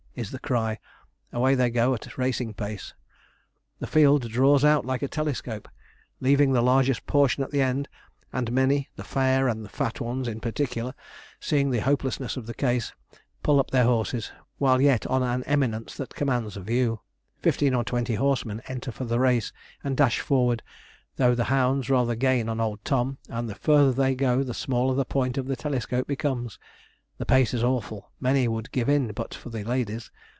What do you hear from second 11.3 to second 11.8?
seeing the